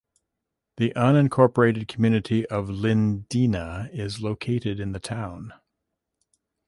[0.77, 5.53] The unincorporated community of Lindina is located in the town.